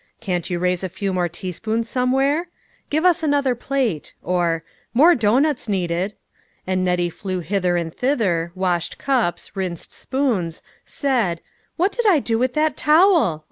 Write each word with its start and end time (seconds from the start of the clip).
"Can't 0.29 0.49
you 0.49 0.57
raise 0.57 0.83
a 0.83 0.89
few 0.89 1.13
more 1.13 1.29
teaspoons 1.29 1.87
some 1.87 2.11
where?"" 2.11 2.47
Give 2.89 3.05
us 3.05 3.21
another 3.21 3.53
plate," 3.53 4.15
or," 4.23 4.63
More 4.95 5.13
doughnuts 5.13 5.69
needed;" 5.69 6.15
and 6.65 6.83
Nettie 6.83 7.11
flew 7.11 7.39
hither 7.41 7.77
and 7.77 7.93
thither, 7.93 8.51
washed 8.55 8.97
cups, 8.97 9.55
rinsed 9.55 9.93
spoons, 9.93 10.63
said," 10.85 11.39
What 11.77 11.91
did 11.91 12.07
I 12.07 12.17
do 12.17 12.39
with 12.39 12.55
that 12.55 12.75
towel?" 12.75 13.39